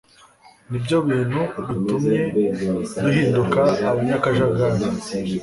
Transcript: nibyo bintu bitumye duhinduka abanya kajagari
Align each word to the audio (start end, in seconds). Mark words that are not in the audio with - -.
nibyo 0.69 0.97
bintu 1.07 1.41
bitumye 1.67 2.19
duhinduka 2.95 3.61
abanya 3.89 4.15
kajagari 4.23 4.83